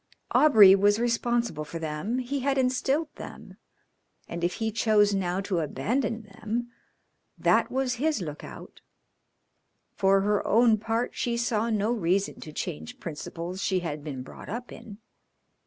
[0.31, 3.57] Aubrey was responsible for them, he had instilled them,
[4.27, 6.71] and if he chose now to abandon them
[7.37, 8.81] that was his look out.
[9.93, 14.49] For her own part she saw no reason to change principles she had been brought
[14.49, 14.97] up in.